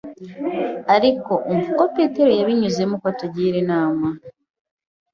[0.95, 4.07] Ariko, Umva uko Peter wabinyuzemo uko atugira inama: